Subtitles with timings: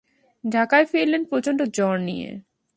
[0.43, 2.29] ঢাকায় ফিরলেন প্রচণ্ড জ্বর নিয়ে।